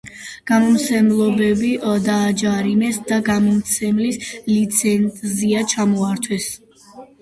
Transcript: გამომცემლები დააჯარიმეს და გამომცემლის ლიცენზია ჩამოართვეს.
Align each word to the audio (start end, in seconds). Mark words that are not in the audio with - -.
გამომცემლები 0.51 1.69
დააჯარიმეს 2.07 2.99
და 3.13 3.21
გამომცემლის 3.29 4.21
ლიცენზია 4.35 5.67
ჩამოართვეს. 5.79 6.55